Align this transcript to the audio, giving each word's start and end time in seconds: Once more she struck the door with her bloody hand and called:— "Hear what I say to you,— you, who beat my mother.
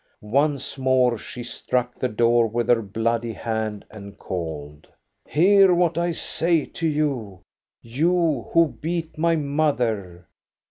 Once 0.23 0.79
more 0.79 1.15
she 1.15 1.43
struck 1.43 1.93
the 1.99 2.07
door 2.09 2.47
with 2.47 2.67
her 2.69 2.81
bloody 2.81 3.33
hand 3.33 3.85
and 3.91 4.17
called:— 4.17 4.87
"Hear 5.27 5.75
what 5.75 5.95
I 5.95 6.11
say 6.11 6.65
to 6.65 6.87
you,— 6.87 7.41
you, 7.83 8.49
who 8.53 8.69
beat 8.81 9.15
my 9.19 9.35
mother. 9.35 10.25